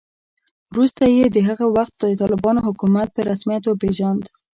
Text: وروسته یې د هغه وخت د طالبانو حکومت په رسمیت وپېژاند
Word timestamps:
وروسته 0.71 1.03
یې 1.15 1.25
د 1.29 1.37
هغه 1.47 1.65
وخت 1.75 1.93
د 1.99 2.03
طالبانو 2.21 2.59
حکومت 2.67 3.07
په 3.13 3.21
رسمیت 3.29 3.63
وپېژاند 3.65 4.23